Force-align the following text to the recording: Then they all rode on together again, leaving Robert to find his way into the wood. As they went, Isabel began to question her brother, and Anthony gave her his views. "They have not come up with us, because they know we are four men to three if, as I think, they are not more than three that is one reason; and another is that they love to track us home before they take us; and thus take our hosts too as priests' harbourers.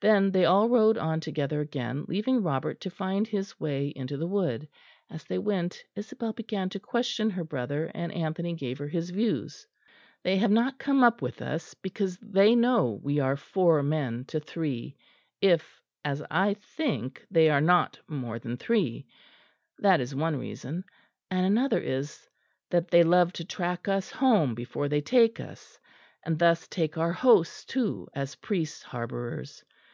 Then 0.00 0.32
they 0.32 0.44
all 0.46 0.68
rode 0.68 0.98
on 0.98 1.20
together 1.20 1.60
again, 1.60 2.06
leaving 2.08 2.42
Robert 2.42 2.80
to 2.80 2.90
find 2.90 3.28
his 3.28 3.60
way 3.60 3.86
into 3.94 4.16
the 4.16 4.26
wood. 4.26 4.66
As 5.08 5.22
they 5.22 5.38
went, 5.38 5.84
Isabel 5.94 6.32
began 6.32 6.68
to 6.70 6.80
question 6.80 7.30
her 7.30 7.44
brother, 7.44 7.88
and 7.94 8.12
Anthony 8.12 8.54
gave 8.54 8.78
her 8.78 8.88
his 8.88 9.10
views. 9.10 9.64
"They 10.24 10.38
have 10.38 10.50
not 10.50 10.80
come 10.80 11.04
up 11.04 11.22
with 11.22 11.40
us, 11.40 11.74
because 11.74 12.18
they 12.18 12.56
know 12.56 12.98
we 13.04 13.20
are 13.20 13.36
four 13.36 13.80
men 13.84 14.24
to 14.24 14.40
three 14.40 14.96
if, 15.40 15.80
as 16.04 16.20
I 16.32 16.54
think, 16.54 17.24
they 17.30 17.48
are 17.48 17.60
not 17.60 18.00
more 18.08 18.40
than 18.40 18.56
three 18.56 19.06
that 19.78 20.00
is 20.00 20.16
one 20.16 20.34
reason; 20.34 20.82
and 21.30 21.46
another 21.46 21.78
is 21.78 22.28
that 22.70 22.88
they 22.88 23.04
love 23.04 23.32
to 23.34 23.44
track 23.44 23.86
us 23.86 24.10
home 24.10 24.56
before 24.56 24.88
they 24.88 25.00
take 25.00 25.38
us; 25.38 25.78
and 26.24 26.40
thus 26.40 26.66
take 26.66 26.98
our 26.98 27.12
hosts 27.12 27.64
too 27.64 28.08
as 28.16 28.34
priests' 28.34 28.82
harbourers. 28.82 29.62